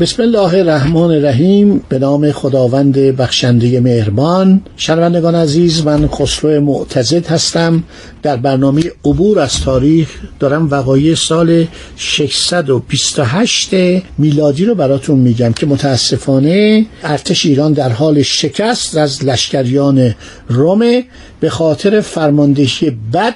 بسم 0.00 0.22
الله 0.22 0.54
الرحمن 0.54 1.10
الرحیم. 1.10 1.80
به 1.88 1.98
نام 1.98 2.32
خداوند 2.32 2.98
بخشنده 2.98 3.80
مهربان. 3.80 4.60
شنوندگان 4.76 5.34
عزیز 5.34 5.86
من 5.86 6.08
خسرو 6.08 6.60
معتزد 6.60 7.26
هستم. 7.26 7.82
در 8.24 8.36
برنامه 8.36 8.82
عبور 9.04 9.38
از 9.38 9.60
تاریخ 9.60 10.08
دارم 10.40 10.70
وقایع 10.70 11.14
سال 11.14 11.66
628 11.96 13.70
میلادی 14.18 14.64
رو 14.64 14.74
براتون 14.74 15.18
میگم 15.18 15.52
که 15.52 15.66
متاسفانه 15.66 16.86
ارتش 17.02 17.46
ایران 17.46 17.72
در 17.72 17.88
حال 17.88 18.22
شکست 18.22 18.96
از 18.96 19.24
لشکریان 19.24 20.14
روم 20.48 21.02
به 21.40 21.50
خاطر 21.50 22.00
فرماندهی 22.00 22.98
بد 23.12 23.34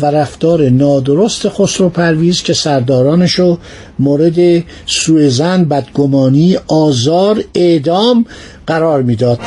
و 0.00 0.06
رفتار 0.06 0.68
نادرست 0.68 1.48
خسرو 1.48 1.88
پرویز 1.88 2.42
که 2.42 2.52
سردارانشو 2.52 3.58
مورد 3.98 4.64
سوء 4.86 5.28
زن 5.28 5.64
بدگمانی 5.98 6.56
آزار 6.68 7.44
اعدام 7.54 8.26
قرار 8.66 9.02
می‌داد. 9.02 9.40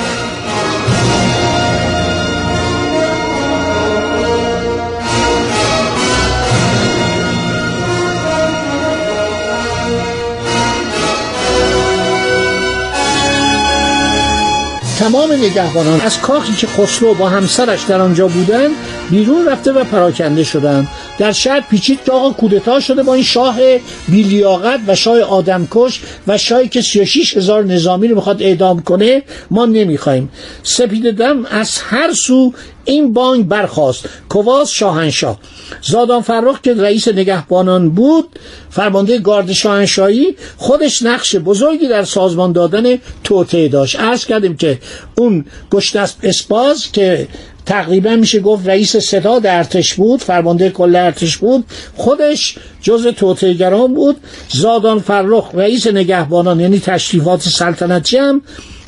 تمام 15.02 15.32
نگهبانان 15.32 16.02
از 16.02 16.20
کاخی 16.20 16.54
که 16.54 16.68
خسرو 16.68 17.14
با 17.14 17.30
همسرش 17.30 17.84
در 17.84 18.02
آنجا 18.02 18.28
بودن 18.28 18.70
بیرون 19.12 19.48
رفته 19.48 19.72
و 19.72 19.84
پراکنده 19.84 20.44
شدند. 20.44 20.88
در 21.18 21.32
شهر 21.32 21.62
پیچید 21.70 22.00
که 22.06 22.12
آقا 22.12 22.30
کودتا 22.30 22.80
شده 22.80 23.04
با 23.04 23.14
این 23.14 23.24
شاه 23.24 23.60
بیلیاقت 24.08 24.80
و 24.88 24.96
شاه 24.96 25.20
آدمکش 25.20 26.02
و 26.28 26.38
شاهی 26.38 26.68
که 26.68 26.82
36 26.82 27.38
هزار 27.38 27.64
نظامی 27.64 28.08
رو 28.08 28.16
می‌خواد 28.16 28.42
اعدام 28.42 28.82
کنه 28.82 29.24
ما 29.52 29.66
نمی‌خوایم. 29.66 30.30
سپید 30.64 31.12
دم 31.12 31.46
از 31.46 31.78
هر 31.78 32.14
سو 32.14 32.54
این 32.86 33.14
بانگ 33.14 33.48
برخاست. 33.48 34.06
کواس 34.30 34.70
شاهنشاه. 34.70 35.40
زادان 35.82 36.22
فرخ 36.22 36.62
که 36.62 36.74
رئیس 36.74 37.08
نگهبانان 37.08 37.90
بود 37.90 38.40
فرمانده 38.70 39.20
گارد 39.20 39.52
شاهنشاهی 39.52 40.36
خودش 40.58 41.04
نقش 41.04 41.36
بزرگی 41.36 41.88
در 41.88 42.04
سازمان 42.04 42.52
دادن 42.52 42.98
توطعه 43.24 43.68
داشت. 43.68 44.00
عرض 44.00 44.26
کردیم 44.26 44.58
که 44.58 44.80
اون 45.18 45.46
گشتست 45.72 46.18
اسپاز 46.24 46.92
که 46.92 47.28
تقریبا 47.66 48.16
میشه 48.16 48.40
گفت 48.40 48.68
رئیس 48.68 48.98
ستاد 48.98 49.46
ارتش 49.46 49.94
بود 49.94 50.22
فرمانده 50.22 50.70
کل 50.70 50.96
ارتش 50.96 51.38
بود. 51.38 51.66
خودش 51.96 52.56
جز 52.82 53.08
توطئه‌گران 53.08 53.94
بود. 53.94 54.18
زادان 54.50 55.00
فرخ 55.00 55.50
رئیس 55.54 55.88
نگهبانان 55.88 56.60
یعنی 56.60 56.80
تشریفات 56.80 57.42
سلطنتی 57.42 58.18
هم 58.18 58.42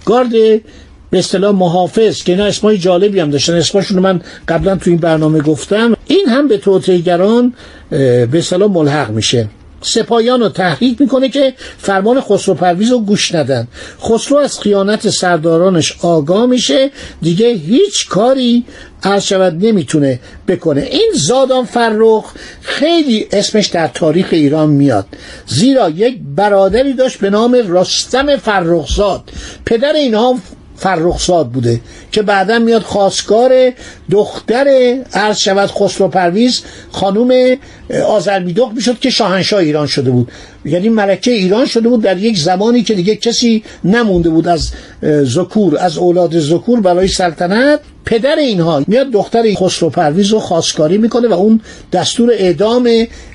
گارد 0.06 0.62
به 1.13 1.19
اصطلاح 1.19 1.56
محافظ 1.56 2.24
که 2.24 2.31
اینا 2.31 2.46
اسمای 2.46 2.78
جالبی 2.78 3.19
هم 3.19 3.31
داشتن. 3.31 3.62
رو 3.90 4.01
من 4.01 4.22
قبلا 4.47 4.75
تو 4.75 4.90
این 4.90 5.00
برنامه 5.00 5.41
گفتم. 5.41 5.96
این 6.07 6.28
هم 6.28 6.47
به 6.47 6.57
توطئه‌گران 6.57 7.53
به 7.90 8.29
اصطلاح 8.34 8.72
ملحق 8.72 9.09
میشه. 9.09 9.47
سپاهیان 9.81 10.40
رو 10.40 10.50
تحریک 10.50 11.02
می‌کنه 11.02 11.29
که 11.29 11.53
فرمان 11.78 12.22
خسرو 12.22 12.53
پرویز 12.53 12.91
رو 12.91 13.00
گوش 13.00 13.35
ندن. 13.35 13.68
خسرو 14.02 14.38
از 14.38 14.59
خیانت 14.59 15.09
سردارانش 15.09 15.97
آگاه 16.02 16.46
میشه. 16.46 16.91
دیگه 17.22 17.47
هیچ 17.47 18.07
کاری 18.09 18.63
عرض 19.03 19.23
شود 19.23 19.66
نمی‌تونه 19.66 20.19
بکنه. 20.47 20.81
این 20.81 21.12
زادان 21.16 21.66
فرخ 21.66 22.34
خیلی 22.62 23.28
اسمش 23.31 23.68
در 23.68 23.88
تاریخ 23.88 24.28
ایران 24.31 24.69
میاد. 24.69 25.06
زیرا 25.47 25.90
یک 25.90 26.19
برادری 26.35 26.94
داشت 26.94 27.19
به 27.19 27.29
نام 27.29 27.57
رستم 27.68 28.38
فرخزاد. 28.38 29.23
پدر 29.66 29.94
اینها 29.94 30.35
فرخزاد 30.75 31.50
بوده 31.50 31.79
که 32.11 32.22
بعدا 32.22 32.59
میاد 32.59 32.81
خواستگار 32.81 33.72
دختر 34.11 34.97
عرض 35.13 35.38
شود 35.38 35.69
خسرو 35.72 36.07
پرویز 36.07 36.61
خانوم 36.91 37.56
آزرمیدوق 38.07 38.72
می‌شد 38.72 39.00
که 39.00 39.09
شاهنشاه 39.09 39.59
ایران 39.59 39.88
شده 39.88 40.11
بود. 40.11 40.31
یعنی 40.66 40.89
ملکه 40.89 41.31
ایران 41.31 41.66
شده 41.66 41.89
بود 41.89 42.01
در 42.01 42.17
یک 42.17 42.38
زمانی 42.38 42.84
که 42.84 42.94
دیگه 42.94 43.16
کسی 43.16 43.63
نمونده 43.84 44.29
بود 44.29 44.47
از 44.47 44.72
زکور 45.23 45.78
از 45.78 45.97
اولاد 45.97 46.39
زکور 46.39 46.81
برای 46.81 47.07
سلطنت. 47.07 47.79
پدر 48.06 48.36
اینها 48.36 48.84
میاد 48.88 49.12
دختر 49.12 49.44
خسرو 49.56 49.90
پرویز 49.90 50.28
رو 50.28 50.40
خواستگاری 50.40 50.97
می‌کنه 50.97 51.28
و 51.28 51.34
اون 51.34 51.62
دستور 51.91 52.31
اعدام 52.31 52.90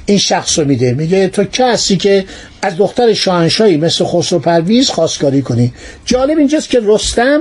این 0.07 0.19
شخص 0.19 0.59
رو 0.59 0.65
میده. 0.65 0.95
میگه 0.95 1.29
تو 1.29 1.45
کسی 1.45 1.97
که 1.97 2.25
از 2.63 2.77
دختر 2.77 3.15
شاهنشاهی 3.15 3.77
مثل 3.77 4.05
خسرو 4.05 4.39
پرویز 4.39 4.91
خواستگاری 4.91 5.43
کنی؟ 5.43 5.73
جالب 6.05 6.39
اینجاست 6.39 6.71
که 6.71 6.81
رستم 6.83 7.41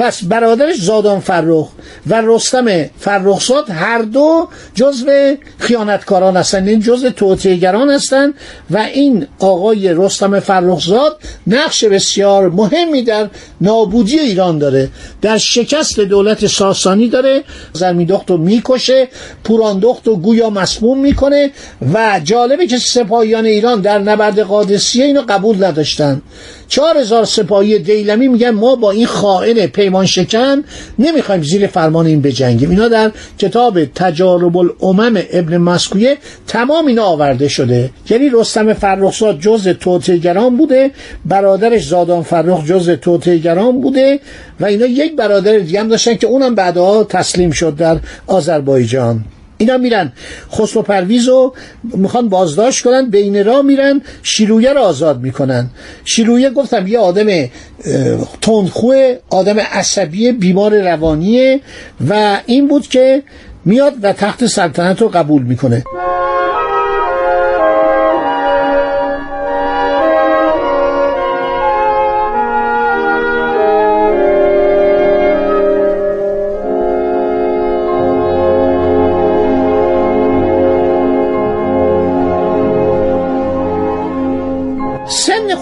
پس 0.00 0.24
برادرش 0.24 0.76
زادان 0.76 1.20
فرخ 1.20 1.68
و 2.06 2.22
رستم 2.24 2.84
فرخزاد 2.98 3.70
هر 3.70 4.02
دو 4.02 4.48
جزو 4.74 5.36
خیانتکاران 5.58 6.36
هستند 6.36 6.68
این 6.68 6.80
جزو 6.80 7.10
توطئه‌گران 7.10 7.90
هستند 7.90 8.34
و 8.70 8.78
این 8.78 9.26
آقای 9.38 9.94
رستم 9.94 10.40
فرخزاد 10.40 11.20
نقش 11.46 11.84
بسیار 11.84 12.50
مهمی 12.50 13.02
در 13.02 13.28
نابودی 13.60 14.18
ایران 14.18 14.58
داره. 14.58 14.88
در 15.22 15.38
شکست 15.38 16.00
دولت 16.00 16.46
ساسانی 16.46 17.08
داره 17.08 17.42
زرمیدخت 17.72 18.30
رو 18.30 18.36
می‌کشه 18.36 19.08
پوراندخت 19.44 20.06
رو 20.06 20.16
گویا 20.16 20.50
مسموم 20.50 21.00
می‌کنه 21.00 21.50
و 21.94 22.20
جالبه 22.24 22.66
که 22.66 22.78
سپاهیان 22.78 23.46
ایران 23.46 23.80
در 23.80 23.98
نبرد 23.98 24.38
قادسیه 24.38 25.04
اینو 25.04 25.22
قبول 25.28 25.64
نداشتن. 25.64 26.22
چهار 26.68 26.96
هزار 26.96 27.24
سپاهی 27.24 27.78
دیلمی 27.78 28.28
میگن 28.28 28.50
ما 28.50 28.76
با 28.76 28.90
این 28.90 29.06
خائن 29.06 29.66
پیمان 29.66 30.06
شکن 30.06 30.64
نمی‌خوایم 30.98 31.42
زیر 31.42 31.66
فرمان 31.66 32.06
این 32.06 32.22
بجنگیم. 32.22 32.70
اینا 32.70 32.88
در 32.88 33.12
کتاب 33.38 33.84
تجارب 33.84 34.56
الامم 34.56 35.22
ابن 35.32 35.56
مسکویه 35.56 36.18
تمام 36.46 36.86
اینا 36.86 37.04
آورده 37.04 37.48
شده. 37.48 37.90
یعنی 38.10 38.28
رستم 38.28 38.72
فرخزاد 38.72 39.40
جز 39.40 39.68
توطئه‌گران 39.68 40.56
بوده 40.56 40.90
برادرش 41.24 41.86
زادان 41.86 42.22
فرخ 42.22 42.64
جز 42.66 42.90
توطئه‌گران 43.50 43.80
بوده 43.80 44.20
و 44.60 44.64
اینا 44.64 44.86
یک 44.86 45.16
برادر 45.16 45.58
دیگه 45.58 45.80
هم 45.80 45.88
داشتن 45.88 46.14
که 46.14 46.26
اونم 46.26 46.54
بعدها 46.54 47.04
تسلیم 47.04 47.50
شد 47.50 47.76
در 47.76 47.96
آذربایجان. 48.26 49.24
اینا 49.58 49.78
میرن 49.78 50.12
خسرو 50.52 50.82
پرویز 50.82 51.28
رو 51.28 51.54
می‌خوان 51.84 52.28
بازداشت 52.28 52.84
کنن 52.84 53.10
بین 53.10 53.44
را 53.44 53.62
میرن 53.62 54.00
شیرویه 54.22 54.72
رو 54.72 54.80
آزاد 54.80 55.20
می‌کنن. 55.20 55.70
شیرویه 56.04 56.50
گفتم 56.50 56.86
یه 56.86 56.98
آدم 56.98 57.26
تندخوه 58.40 59.16
آدم 59.30 59.60
عصبی 59.60 60.32
بیمار 60.32 60.80
روانیه 60.80 61.60
و 62.08 62.38
این 62.46 62.68
بود 62.68 62.86
که 62.88 63.22
میاد 63.64 63.92
و 64.02 64.12
تخت 64.12 64.46
سلطنت 64.46 65.02
رو 65.02 65.08
قبول 65.08 65.42
می‌کنه. 65.42 65.84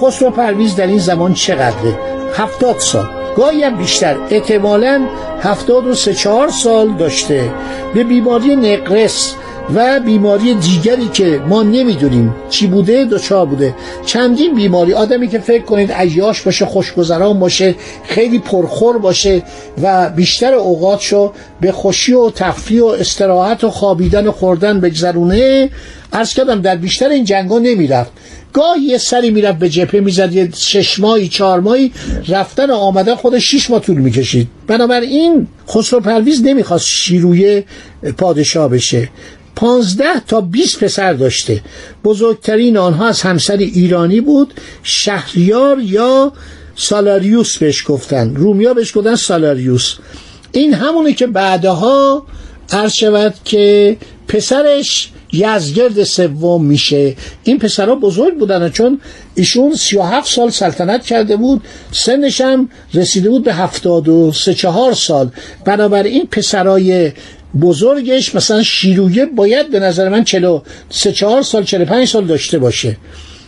خسرو 0.08 0.30
پرویز 0.30 0.76
در 0.76 0.86
این 0.86 0.98
زمان 0.98 1.34
چقدره؟ 1.34 1.98
هفتاد 2.34 2.78
سال. 2.78 3.06
گاهی 3.36 3.62
هم 3.62 3.76
بیشتر. 3.76 4.16
احتمالا 4.30 5.06
هفتاد 5.40 5.86
و 5.86 5.94
سه 5.94 6.14
چهار 6.14 6.48
سال 6.48 6.92
داشته. 6.92 7.50
به 7.94 8.04
بیماری 8.04 8.56
نقرس 8.56 9.34
و 9.74 10.00
بیماری 10.00 10.54
دیگری 10.54 11.08
که 11.08 11.40
ما 11.48 11.62
نمی‌دونیم 11.62 12.34
چی 12.50 12.66
بوده 12.66 13.04
دچار 13.04 13.46
بوده. 13.46 13.74
چندین 14.06 14.54
بیماری. 14.54 14.92
آدمی 14.92 15.28
که 15.28 15.38
فکر 15.38 15.62
کنید 15.62 15.92
عیاش 15.92 16.42
باشه 16.42 16.66
خوشگذران 16.66 17.38
باشه 17.38 17.74
خیلی 18.04 18.38
پرخور 18.38 18.98
باشه 18.98 19.42
و 19.82 20.10
بیشتر 20.10 20.54
اوقاتشو 20.54 21.32
به 21.60 21.72
خوشی 21.72 22.12
و 22.12 22.30
تفریح 22.30 22.82
و 22.82 22.86
استراحت 22.86 23.64
و 23.64 23.70
خوابیدن 23.70 24.26
و 24.26 24.32
خوردن 24.32 24.80
بگذرونه 24.80 25.70
عرض 26.12 26.34
کردم 26.34 26.60
در 26.60 26.76
بیشتر 26.76 27.08
این 27.08 27.24
جنگا 27.24 27.58
نمی‌رفت. 27.58 28.10
گاهی 28.52 28.80
یه 28.80 28.98
سری 28.98 29.30
می‌رفت 29.30 29.58
به 29.58 29.68
جپه 29.68 30.00
می‌زد 30.00 30.34
یه 30.34 30.50
شش 30.56 31.00
ماهی 31.00 31.28
چهار 31.28 31.60
ماهی 31.60 31.92
رفتن 32.28 32.70
و 32.70 32.74
آمدن 32.74 33.14
خود 33.14 33.38
شیش 33.38 33.70
ماه 33.70 33.80
طول 33.80 33.96
می‌کشید. 33.96 34.48
بنابراین 34.66 35.46
خسرو 35.68 36.00
پرویز 36.00 36.42
نمی‌خواست 36.42 36.86
شیروی 36.86 37.64
پادشاه 38.18 38.68
بشه. 38.68 39.08
پانزده 39.56 40.20
تا 40.26 40.40
20 40.40 40.84
پسر 40.84 41.12
داشته. 41.12 41.62
بزرگترین 42.04 42.76
آنها 42.76 43.06
از 43.06 43.22
همسر 43.22 43.56
ایرانی 43.56 44.20
بود. 44.20 44.54
شهریار 44.82 45.80
یا 45.80 46.32
سالاریوس 46.76 47.58
بهش 47.58 47.84
گفتن. 47.86 48.34
رومیا 48.34 48.74
بهش 48.74 48.96
گفتن 48.96 49.14
سالاریوس. 49.14 49.94
این 50.52 50.74
همونی 50.74 51.14
که 51.14 51.26
بعدها 51.26 52.26
عرض 52.72 52.92
شود 52.92 53.34
که 53.44 53.96
پسرش 54.28 55.10
یزگرد 55.32 56.04
سوم 56.04 56.64
میشه. 56.64 57.16
این 57.44 57.58
پسرها 57.58 57.94
بزرگ 57.94 58.38
بودن 58.38 58.68
چون 58.68 59.00
ایشون 59.34 59.74
37 59.74 60.32
سال 60.32 60.50
سلطنت 60.50 61.06
کرده 61.06 61.36
بود 61.36 61.62
سنش 61.92 62.40
هم 62.40 62.68
رسیده 62.94 63.30
بود 63.30 63.44
به 63.44 63.54
73 63.54 64.54
چهار 64.54 64.94
سال. 64.94 65.30
بنابراین 65.64 66.26
پسرای 66.30 67.12
بزرگش 67.60 68.34
مثلا 68.34 68.62
شیرویه 68.62 69.26
باید 69.26 69.70
به 69.70 69.80
نظر 69.80 70.08
من 70.08 70.24
43 70.24 71.12
چهار 71.12 71.42
سال 71.42 71.64
45 71.64 72.08
سال 72.08 72.24
داشته 72.24 72.58
باشه. 72.58 72.96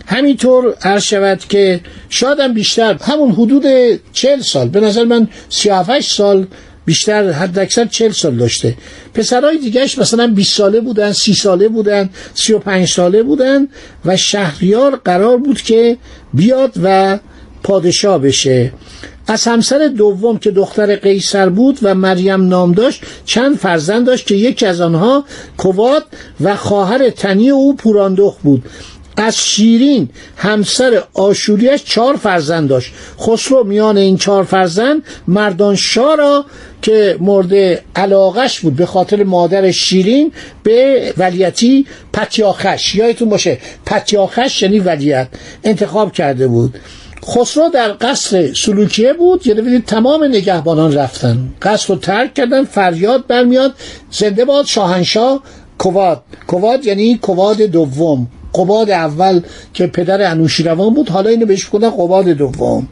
همینطور 0.07 0.75
عرض 0.83 1.03
شود 1.03 1.41
که 1.49 1.81
شاید 2.09 2.41
هم 2.41 2.55
بیشتر 2.55 2.97
همون 3.03 3.33
حدود 3.33 3.65
40 4.13 4.41
سال. 4.41 4.69
به 4.69 4.81
نظر 4.81 5.05
من 5.05 5.29
38 5.49 6.13
سال 6.13 6.47
بیشتر 6.91 7.31
حد 7.31 7.59
اکثر 7.59 7.85
40 7.85 8.13
سال 8.13 8.37
داشته. 8.37 8.75
پسرهای 9.15 9.59
دیگهش 9.59 9.99
مثلا 9.99 10.27
20 10.27 10.57
ساله 10.57 10.81
بودن 10.81 11.13
30 11.13 11.35
ساله 11.35 11.69
بودن 11.69 12.11
35 12.35 12.89
ساله 12.89 13.23
بودن 13.23 13.69
و 14.05 14.17
شهریار 14.17 14.97
قرار 15.05 15.37
بود 15.37 15.63
که 15.63 15.97
بیاد 16.35 16.73
و 16.83 17.19
پادشاه 17.63 18.19
بشه. 18.19 18.73
از 19.27 19.45
همسر 19.45 19.89
دوم 19.97 20.39
که 20.39 20.51
دختر 20.51 20.97
قیصر 20.97 21.49
بود 21.49 21.79
و 21.83 21.95
مریم 21.95 22.49
نام 22.49 22.73
داشت 22.73 23.03
چند 23.25 23.57
فرزند 23.57 24.07
داشت 24.07 24.27
که 24.27 24.35
یکی 24.35 24.67
از 24.67 24.81
آنها 24.81 25.25
کواد 25.57 26.05
و 26.41 26.57
خواهر 26.57 27.11
تنی 27.11 27.51
او 27.51 27.77
پوراندخ 27.77 28.37
بود. 28.43 28.65
از 29.21 29.37
شیرین 29.37 30.09
همسر 30.37 31.03
آشوریش 31.15 31.85
چهار 31.85 32.17
فرزند 32.17 32.69
داشت. 32.69 32.93
خسرو 33.21 33.65
میان 33.65 33.97
این 33.97 34.17
چهار 34.17 34.45
فرزند 34.45 35.03
مردانشاه 35.29 36.17
را 36.17 36.45
که 36.83 37.17
مورد 37.21 37.83
علاقش 37.97 38.61
بود 38.61 38.77
به 38.77 38.87
خاطر 38.87 39.25
مادر 39.25 39.71
شیرین 39.71 40.33
به 40.63 41.15
ولیتی 41.17 41.87
پتیاخش. 42.13 42.95
یادتون 42.95 43.29
باشه 43.29 43.59
پتیاخش 43.87 44.63
یعنی 44.63 44.79
ولیت 44.79 45.29
انتخاب 45.65 46.13
کرده 46.13 46.49
بود. 46.49 46.79
خسرو 47.27 47.69
در 47.69 47.93
قصر 48.01 48.53
سلوکیه 48.55 49.13
بود 49.13 49.47
یعنی 49.47 49.61
ببینید 49.61 49.85
تمام 49.85 50.25
نگهبانان 50.25 50.95
رفتن. 50.95 51.55
قصر 51.63 51.95
رو 51.95 52.01
ترک 52.01 52.35
کردن 52.35 52.65
فریاد 52.65 53.27
برمیاد. 53.27 53.75
زنده 54.11 54.45
باد 54.45 54.67
شاهنشاه 54.67 55.43
کواد. 55.79 56.23
کواد 56.47 56.87
یعنی 56.87 57.19
کواد 57.19 57.63
دوم. 57.63 58.29
قباد 58.55 58.91
اول 58.91 59.41
که 59.75 59.87
پدر 59.87 60.31
انوشیروان 60.31 60.95
بود 60.95 61.09
حالا 61.09 61.31
اینو 61.31 61.47
بهش 61.47 61.67
گفتن 61.73 61.91
قباد 61.91 62.29
دوم. 62.29 62.89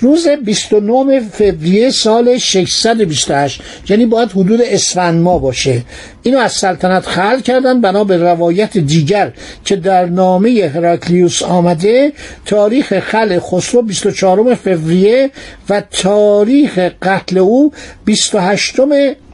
روز 0.00 0.28
29 0.28 1.20
فوریه 1.20 1.90
سال 1.90 2.38
628 2.38 3.60
یعنی 3.88 4.06
باید 4.06 4.30
حدود 4.30 4.60
اسفند 4.62 5.22
ما 5.22 5.38
باشه. 5.38 5.82
اینو 6.22 6.38
از 6.38 6.52
سلطنت 6.52 7.06
خلق 7.06 7.42
کردن 7.42 7.80
بنا 7.80 8.04
به 8.04 8.16
روایت 8.16 8.78
دیگر 8.78 9.32
که 9.64 9.76
در 9.76 10.06
نامه 10.06 10.70
هراکلیوس 10.74 11.42
آمده 11.42 12.12
تاریخ 12.46 13.00
خل 13.00 13.38
خسرو 13.38 13.82
24 13.82 14.54
فوریه 14.54 15.30
و 15.70 15.82
تاریخ 15.90 16.78
قتل 16.78 17.38
او 17.38 17.72
28 18.04 18.74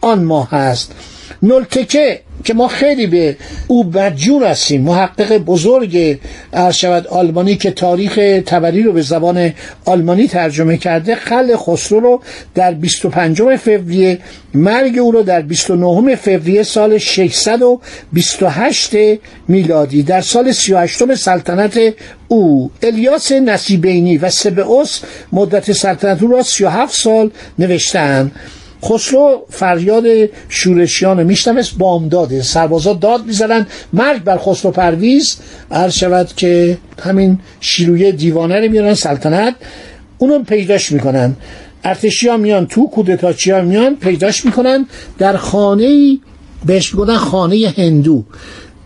آن 0.00 0.24
ماه 0.24 0.50
هست 0.50 0.92
نلتکه 1.42 2.20
که 2.44 2.54
ما 2.54 2.68
خیلی 2.68 3.06
به 3.06 3.36
او 3.68 3.84
بدجور 3.84 4.44
هستیم. 4.44 4.82
محقق 4.82 5.38
بزرگ 5.38 6.18
شود 6.72 7.06
آلمانی 7.06 7.56
که 7.56 7.70
تاریخ 7.70 8.42
تبری 8.46 8.82
رو 8.82 8.92
به 8.92 9.02
زبان 9.02 9.52
آلمانی 9.84 10.28
ترجمه 10.28 10.76
کرده 10.76 11.14
خل 11.14 11.56
خسرو 11.56 12.00
رو 12.00 12.22
در 12.54 12.74
25 12.74 13.42
فوریه 13.56 14.18
مرگ 14.54 14.98
او 14.98 15.10
رو 15.10 15.22
در 15.22 15.42
29 15.42 16.16
فوریه 16.16 16.62
سال 16.62 16.98
628 16.98 18.90
میلادی 19.48 20.02
در 20.02 20.20
سال 20.20 20.52
38 20.52 21.14
سلطنت 21.14 21.80
او. 22.28 22.70
الیاس 22.82 23.32
نصیبینی 23.32 24.18
و 24.18 24.30
سبئوس 24.30 25.00
مدت 25.32 25.72
سلطنت 25.72 26.22
او 26.22 26.28
را 26.28 26.42
37 26.42 26.94
سال 26.94 27.30
نوشتند 27.58 28.32
خسرو 28.84 29.46
فریاد 29.50 30.04
شورشیان 30.48 31.22
میشنوست 31.22 31.78
بامداده 31.78 32.42
سربازا 32.42 32.92
داد 32.92 33.26
می‌زنن 33.26 33.66
مرگ 33.92 34.24
بر 34.24 34.38
خسرو 34.38 34.70
پرویز 34.70 35.36
عرض 35.70 35.94
شود 35.94 36.32
که 36.36 36.78
همین 37.02 37.38
شیرویه 37.60 38.12
دیوانه 38.12 38.60
رو 38.60 38.70
میارن 38.70 38.94
سلطنت. 38.94 39.54
اونو 40.18 40.38
پیداش 40.42 40.92
می‌کنن. 40.92 41.36
ارتشی 41.84 42.28
ها 42.28 42.36
میان 42.36 42.66
تو 42.66 42.86
کودتاچی 42.86 43.50
ها 43.50 43.60
میان 43.60 43.96
پیداش 43.96 44.44
می‌کنن. 44.44 44.86
در 45.18 45.36
خانه 45.36 46.18
بهش 46.66 46.94
میگن 46.94 47.16
خانه 47.16 47.74
هندو. 47.76 48.24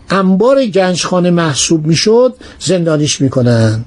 انبار 0.09 0.65
گنجخانه 0.65 1.29
محسوب 1.29 1.87
می‌شد 1.87 2.35
زندانیش 2.59 3.21
می‌کنن. 3.21 3.85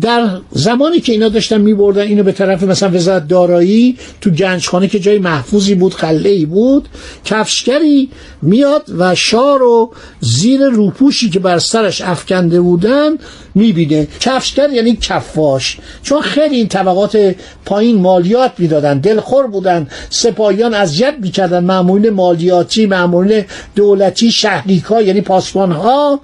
در 0.00 0.40
زمانی 0.50 1.00
که 1.00 1.12
اینا 1.12 1.28
داشتن 1.28 1.60
میبردن 1.60 2.02
اینو 2.02 2.22
به 2.22 2.32
طرف 2.32 2.62
مثلا 2.62 2.90
وزارت 2.90 3.28
دارایی 3.28 3.96
تو 4.20 4.30
گنجخانه 4.30 4.88
که 4.88 5.00
جای 5.00 5.18
محفوظی 5.18 5.74
بود 5.74 5.94
خله 5.94 6.28
ای 6.28 6.46
بود 6.46 6.88
کفشگری 7.24 8.10
میاد 8.42 8.84
و 8.98 9.14
شاه 9.14 9.58
رو 9.58 9.92
زیر 10.20 10.60
روپوشی 10.66 11.30
که 11.30 11.38
بر 11.38 11.58
سرش 11.58 12.00
افکنده 12.00 12.60
بودن 12.60 13.10
می‌بینه. 13.54 14.08
کفشگر 14.20 14.70
یعنی 14.70 14.96
کفاش. 14.96 15.78
چون 16.02 16.20
خیلی 16.20 16.56
این 16.56 16.68
طبقات 16.68 17.34
پایین 17.64 18.00
مالیات 18.00 18.52
می‌دادن 18.58 18.98
دلخور 18.98 19.46
بودن 19.46 19.88
سپاهیان 20.10 20.74
اذیت 20.74 21.14
می‌کردن. 21.20 21.64
معمول 21.64 22.10
مالیاتی 22.10 22.86
معمول 22.86 23.42
دولتی 23.74 24.32
شهریکا 24.32 25.02
یعنی 25.02 25.20
پاسبان 25.20 25.72
ها 25.72 26.20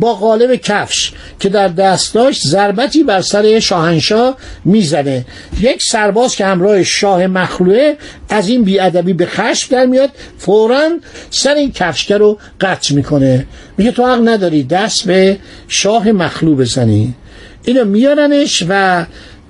با 0.00 0.14
قالب 0.14 0.56
کفش 0.56 1.12
که 1.40 1.48
در 1.48 1.68
دست 1.68 2.14
داشت 2.14 2.46
ضربتی 2.46 3.02
بر 3.02 3.20
سر 3.20 3.60
شاهنشاه 3.60 4.36
می‌زنه. 4.64 5.26
یک 5.60 5.82
سرباز 5.82 6.36
که 6.36 6.46
همراه 6.46 6.82
شاه 6.82 7.26
مخلوعه 7.26 7.96
از 8.28 8.48
این 8.48 8.64
بیادبی 8.64 9.12
به 9.12 9.26
خشم 9.26 9.68
در 9.70 9.86
میاد 9.86 10.10
فورا 10.38 10.88
سر 11.30 11.54
این 11.54 11.72
کفشگر 11.72 12.18
رو 12.18 12.38
قطع 12.60 12.94
می‌کنه. 12.94 13.46
میگه 13.78 13.90
تو 13.90 14.06
حق 14.06 14.28
نداری 14.28 14.62
دست 14.62 15.04
به 15.04 15.38
شاه 15.68 16.12
مخلوع 16.12 16.56
بزنی. 16.56 17.14
اینو 17.64 17.84
میارنش 17.84 18.64
و 18.68 19.06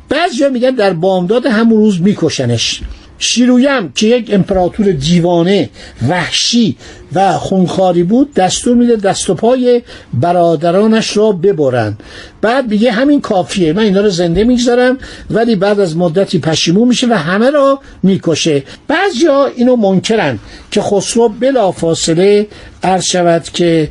بعضی 0.09 0.49
میگن 0.49 0.71
در 0.71 0.93
بامداد 0.93 1.47
همون 1.47 1.79
روز 1.79 2.01
میکشنش. 2.01 2.81
شیرویم 3.19 3.93
که 3.93 4.07
یک 4.07 4.31
امپراتور 4.33 4.93
دیوانه 4.93 5.71
وحشی 6.09 6.77
و 7.15 7.33
خونخاری 7.33 8.03
بود 8.03 8.35
دستور 8.35 8.77
میده 8.77 8.97
دست 8.97 9.31
و 9.31 9.35
پای 9.35 9.83
برادرانش 10.15 11.17
را 11.17 11.33
ببرن. 11.33 11.97
بعد 12.41 12.71
میگه 12.71 12.93
همین 12.93 13.21
کافیه 13.21 13.73
من 13.73 13.83
اینا 13.83 14.01
رو 14.01 14.11
زنده 14.11 14.45
می‌گذارم 14.45 14.99
ولی 15.31 15.57
بعد 15.57 15.81
از 15.81 15.97
مدتی 15.97 16.39
پشیمون 16.39 16.89
میشه 16.89 17.07
و 17.07 17.13
همه 17.13 17.51
را 17.51 17.81
می‌کشه. 18.03 18.63
بعضیا 18.89 19.47
اینو 19.57 19.77
منکرن 19.77 20.39
که 20.71 20.81
خسرو 20.81 21.29
بلافاصله 21.29 22.47
عرض 22.83 23.05
شود 23.05 23.43
که 23.43 23.89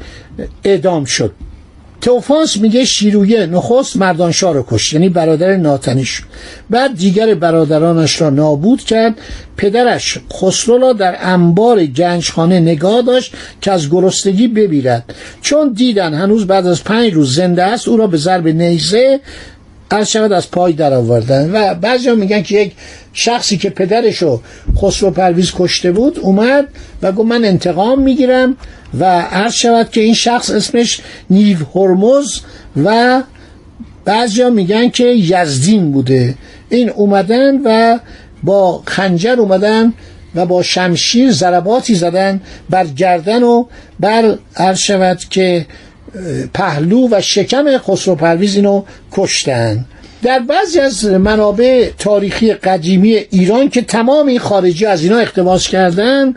اعدام 0.64 1.06
شد. 1.06 1.32
توفانس 2.06 2.58
میگه 2.58 2.86
شیرویه 2.86 3.46
نخست 3.46 3.98
مردانشاه 3.98 4.54
رو 4.54 4.66
کشت 4.70 4.94
یعنی 4.94 5.10
برادر 5.10 5.56
ناتنیش. 5.58 6.22
بعد 6.70 6.98
دیگر 6.98 7.34
برادرانش 7.36 8.22
را 8.22 8.30
نابود 8.30 8.82
کرد 8.82 9.14
پدرش 9.58 10.18
خسرو 10.34 10.78
را 10.78 10.94
در 10.94 11.16
انبار 11.20 11.86
گنجخانه 11.86 12.60
نگاه 12.60 13.02
داشت 13.02 13.34
که 13.62 13.72
از 13.72 13.90
گرسنگی 13.90 14.48
ببیرد 14.48 15.14
چون 15.42 15.74
دیدن 15.74 16.14
هنوز 16.14 16.48
بعد 16.48 16.68
از 16.68 16.84
پنج 16.84 17.14
روز 17.14 17.36
زنده 17.36 17.64
است 17.64 17.88
او 17.88 17.98
را 17.98 18.08
به 18.08 18.18
ضرب 18.18 18.48
نیزه 18.48 19.20
از 19.90 20.12
شود 20.12 20.32
از 20.32 20.52
پای 20.52 20.74
در 20.74 20.94
آوردن. 20.94 21.52
و 21.52 21.74
بعضی 21.74 22.12
میگن 22.12 22.42
که 22.42 22.60
یک 22.60 22.72
شخصی 23.14 23.58
که 23.58 23.70
پدرشو 23.70 24.42
خسرو 24.82 25.12
پرویز 25.12 25.52
کشته 25.56 25.92
بود 25.92 26.20
اومد 26.20 26.68
و 27.02 27.12
گفت 27.12 27.30
من 27.30 27.46
انتقام 27.46 28.02
می‌گیرم 28.02 28.58
و 29.00 29.06
عرض 29.22 29.54
شود 29.54 29.90
که 29.90 30.02
این 30.02 30.14
شخص 30.14 30.50
اسمش 30.50 31.02
نیو 31.30 31.58
هرمز 31.76 32.40
و 32.84 33.22
بعضی 34.06 34.50
میگن 34.50 34.90
که 34.90 35.04
یزدین 35.04 35.92
بوده. 35.92 36.36
این 36.70 36.90
اومدن 36.90 37.62
و 37.66 38.00
با 38.44 38.84
خنجر 38.86 39.36
اومدن 39.40 39.94
و 40.36 40.46
با 40.46 40.64
شمشیر 40.64 41.32
ضرباتی 41.32 41.96
زدن 41.96 42.42
بر 42.70 42.86
گردن 42.86 43.44
و 43.44 43.66
بر 44.00 44.38
عرض 44.56 44.78
شود 44.78 45.20
که 45.30 45.66
پهلو 46.54 47.08
و 47.12 47.22
شکم 47.22 47.78
خسرو 47.78 48.38
اینو 48.42 48.84
کشتن. 49.12 49.86
در 50.24 50.40
بعضی 50.40 50.80
از 50.80 51.06
منابع 51.06 51.90
تاریخی 52.00 52.54
قدیمی 52.54 53.14
ایران 53.14 53.70
که 53.70 53.82
تمام 53.82 54.28
این 54.28 54.40
خارجی 54.40 54.86
از 54.86 55.04
اینا 55.04 55.18
اقتباس 55.18 55.68
کردن 55.68 56.34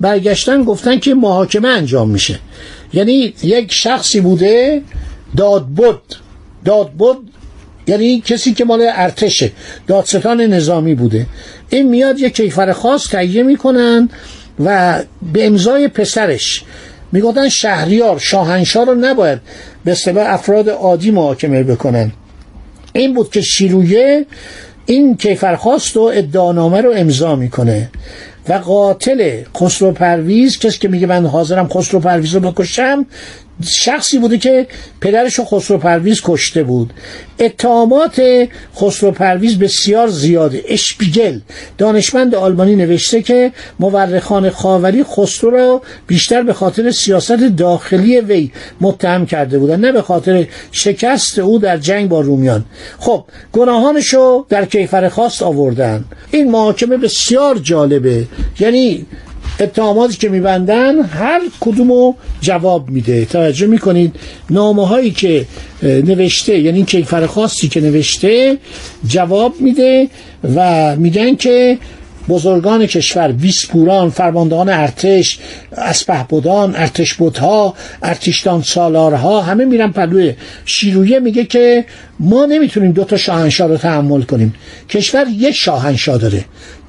برگشتن 0.00 0.64
گفتن 0.64 0.98
که 0.98 1.14
محاکمه 1.14 1.68
انجام 1.68 2.10
میشه. 2.10 2.38
یعنی 2.92 3.34
یک 3.42 3.72
شخصی 3.72 4.20
بوده 4.20 4.82
دادبد. 5.36 6.00
دادبد 6.64 7.16
یعنی 7.86 8.20
کسی 8.20 8.54
که 8.54 8.64
مال 8.64 8.86
ارتشه 8.94 9.52
دادستان 9.86 10.40
نظامی 10.40 10.94
بوده. 10.94 11.26
این 11.70 11.88
میاد 11.88 12.20
یک 12.20 12.36
کیفر 12.36 12.72
خاص 12.72 13.08
تهیه 13.08 13.42
می‌کنن 13.42 14.08
و 14.64 14.98
به 15.32 15.46
امضای 15.46 15.88
پسرش 15.88 16.64
می‌گفتن 17.12 17.48
شهریار 17.48 18.18
شاهنشاه 18.18 18.86
رو 18.86 18.94
نباید 18.94 19.40
به 19.84 19.92
اصطلاح 19.92 20.32
افراد 20.34 20.68
عادی 20.68 21.10
محاکمه 21.10 21.62
بکنن. 21.62 22.12
این 22.92 23.14
بود 23.14 23.30
که 23.30 23.40
شیرویه 23.40 24.26
این 24.86 25.16
کیفرخواست 25.16 25.96
و 25.96 26.00
ادعانامه 26.00 26.80
رو 26.80 26.92
امضا 26.96 27.36
می‌کنه 27.36 27.90
و 28.48 28.52
قاتل 28.52 29.42
خسرو 29.56 29.92
پرویز 29.92 30.58
کسی 30.58 30.78
که 30.78 30.88
میگه 30.88 31.06
من 31.06 31.26
حاضرم 31.26 31.68
خسرو 31.68 32.00
پرویز 32.00 32.34
رو 32.34 32.40
بکشم 32.40 33.06
شخصی 33.64 34.18
بوده 34.18 34.38
که 34.38 34.66
پدرش 35.00 35.34
رو 35.34 35.44
خسرو 35.44 35.78
پرویز 35.78 36.20
کشته 36.24 36.62
بود. 36.62 36.92
اتهامات 37.38 38.22
خسرو 38.76 39.10
پرویز 39.10 39.58
بسیار 39.58 40.08
زیاده. 40.08 40.64
اشپیگل 40.68 41.40
دانشمند 41.78 42.34
آلمانی 42.34 42.76
نوشته 42.76 43.22
که 43.22 43.52
مورخان 43.80 44.50
خاوری 44.50 45.04
خسرو 45.04 45.50
را 45.50 45.82
بیشتر 46.06 46.42
به 46.42 46.52
خاطر 46.52 46.90
سیاست 46.90 47.32
داخلی 47.56 48.20
وی 48.20 48.50
متهم 48.80 49.26
کرده 49.26 49.58
بودن 49.58 49.80
نه 49.80 49.92
به 49.92 50.02
خاطر 50.02 50.46
شکست 50.72 51.38
او 51.38 51.58
در 51.58 51.78
جنگ 51.78 52.08
با 52.08 52.20
رومیان. 52.20 52.64
خب 52.98 53.24
گناهانشو 53.52 54.46
در 54.48 54.64
کیفر 54.64 55.08
خواست 55.08 55.42
آوردن. 55.42 56.04
این 56.30 56.50
محاکمه 56.50 56.96
بسیار 56.96 57.58
جالبه. 57.58 58.26
یعنی 58.60 59.06
اتهاماتی 59.62 60.16
که 60.16 60.28
میبندن 60.28 61.02
هر 61.02 61.40
کدومو 61.60 62.14
جواب 62.40 62.90
میده. 62.90 63.24
توجه 63.24 63.66
می‌کنید 63.66 64.16
نامه 64.50 64.86
هایی 64.86 65.10
که 65.10 65.46
نوشته 65.82 66.58
یعنی 66.58 66.84
کیفر 66.84 67.26
خاصی 67.26 67.68
که 67.68 67.80
نوشته 67.80 68.58
جواب 69.06 69.54
میده 69.60 70.08
و 70.54 70.96
میگن 70.96 71.34
که 71.34 71.78
بزرگان 72.28 72.86
کشور 72.86 73.32
ویسپوران 73.32 74.10
فرماندهان 74.10 74.68
ارتش 74.68 75.38
اسپهبدان 75.72 76.76
ارتش 76.76 77.14
بودها 77.14 77.74
ارتشدان 78.02 78.62
سالارها 78.62 79.42
همه 79.42 79.64
میرن 79.64 79.92
پلوی. 79.92 80.34
شیرویه 80.64 81.18
میگه 81.18 81.44
که 81.44 81.84
ما 82.20 82.46
نمی‌تونیم 82.46 82.92
دو 82.92 83.04
تا 83.04 83.16
شاهنشاه 83.16 83.68
رو 83.68 83.76
تحمل 83.76 84.22
کنیم. 84.22 84.54
کشور 84.88 85.26
یک 85.28 85.54
شاهنشاه 85.54 86.18
داره. 86.18 86.44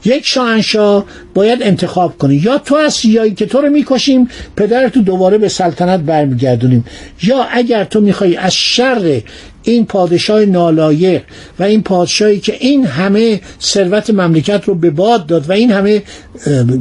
یک 0.06 0.26
شاهنشاه 0.26 1.06
باید 1.34 1.64
انتخاب 1.64 2.18
کنی 2.18 2.36
یا 2.36 2.58
تو 2.58 2.78
هستی 2.78 3.10
یا 3.10 3.30
که 3.30 3.46
تو 3.46 3.62
رو 3.62 3.70
می‌کشیم 3.70 4.30
پدر 4.56 4.90
تو 4.90 5.02
دوباره 5.02 5.38
به 5.38 5.50
سلطنت 5.50 6.00
برمیگردونیم. 6.00 6.86
یا 7.24 7.44
اگر 7.52 7.84
تو 7.84 8.02
می‌خوای 8.02 8.36
از 8.38 8.54
شر 8.54 9.22
این 9.64 9.86
پادشاه 9.86 10.46
نالایق 10.46 11.22
و 11.60 11.64
این 11.64 11.84
پادشاهی 11.84 12.40
که 12.40 12.58
این 12.60 12.86
همه 12.86 13.42
ثروت 13.62 14.10
مملکت 14.10 14.62
رو 14.66 14.76
به 14.76 14.90
باد 14.90 15.26
داد 15.26 15.50
و 15.50 15.54
این 15.54 15.72
همه 15.72 16.04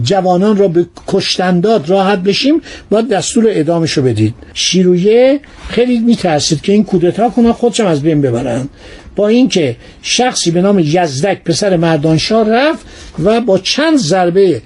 جوانان 0.02 0.56
رو 0.56 0.68
به 0.68 0.86
کشتن 1.06 1.60
داد 1.60 1.88
راحت 1.88 2.18
بشیم 2.18 2.60
باید 2.90 3.08
دستور 3.08 3.48
اعدامش 3.48 3.92
رو 3.92 4.02
بدید. 4.02 4.34
شیرویه 4.54 5.40
خیلی 5.68 5.98
میترسید 5.98 6.60
که 6.60 6.72
این 6.72 6.84
کودتا 6.84 7.30
کنن 7.30 7.52
خودشم 7.52 7.86
از 7.86 8.02
بین 8.02 8.20
ببرن. 8.20 8.68
با 9.16 9.28
اینکه 9.28 9.76
شخصی 10.02 10.50
به 10.50 10.62
نام 10.62 10.78
یزدک 10.78 11.44
پسر 11.44 11.76
مردانشاه 11.76 12.48
رفت 12.48 12.86
و 13.24 13.40
با 13.40 13.58
چند 13.58 13.96
ضربه 13.98 14.62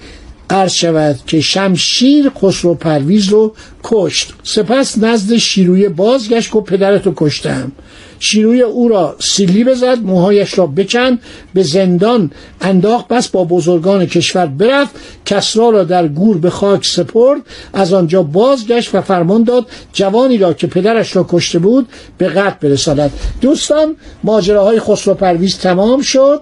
عرض 0.50 0.73
شود 0.73 1.18
که 1.26 1.40
شمشیر 1.40 2.30
خسرو 2.42 2.75
پرویز 2.75 3.28
رو 3.28 3.54
کشت. 3.82 4.32
سپس 4.42 4.99
نزد 4.99 5.37
شیروی 5.37 5.88
بازگشت 5.88 6.52
که 6.52 6.61
پدرتو 6.61 7.12
کشتم. 7.16 7.73
شیروی 8.18 8.62
او 8.62 8.88
را 8.88 9.16
سیلی 9.18 9.64
بزد 9.64 9.99
موهایش 10.02 10.58
را 10.58 10.66
بکن 10.66 11.18
به 11.54 11.62
زندان 11.62 12.30
انداخت 12.61 13.08
بس 13.08 13.28
با 13.28 13.44
بزرگان 13.44 14.06
کشور 14.06 14.46
برفت 14.46 14.94
کسرا 15.26 15.70
را 15.70 15.85
در 15.85 16.08
گور 16.08 16.38
به 16.38 16.50
خاک 16.50 16.87
سپرد 16.87 17.40
از 17.73 17.92
آنجا 17.92 18.23
بازگشت 18.23 18.94
و 18.94 19.00
فرمان 19.00 19.42
داد 19.42 19.66
جوانی 19.92 20.38
را 20.38 20.52
که 20.52 20.66
پدرش 20.66 21.16
را 21.16 21.26
کشته 21.28 21.58
بود 21.58 21.88
به 22.18 22.28
قتل 22.28 22.68
برساند. 22.68 23.11
دوستان 23.40 23.96
ماجراهای 24.25 24.80
خسرو 24.80 25.14
پرویز 25.14 25.58
تمام 25.58 26.02
شد 26.02 26.40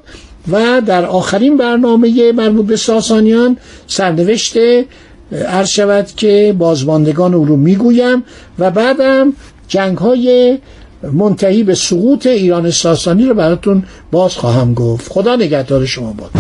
و 0.53 0.81
در 0.87 1.05
آخرین 1.05 1.57
برنامه 1.57 2.33
مربوط 2.33 2.67
به 2.67 2.77
ساسانیان 2.77 3.57
سرنوشت 3.87 4.57
عرض 5.49 5.69
شود 5.69 6.07
که 6.17 6.55
بازماندگان 6.59 7.35
او 7.35 7.45
رو 7.45 7.57
می‌گویم 7.57 8.25
و 8.59 8.71
بعدم 8.71 9.33
جنگ 9.69 9.99
های 9.99 10.59
منتهی 11.13 11.63
به 11.63 11.75
سقوط 11.75 12.27
ایران 12.27 12.71
ساسانی 12.71 13.27
رو 13.27 13.35
براتون 13.35 13.85
باز 14.13 14.37
خواهم 14.37 14.75
گفت. 14.75 15.13
خدا 15.13 15.37
نگهدار 15.37 15.87
شما 15.87 16.13
باد. 16.13 16.31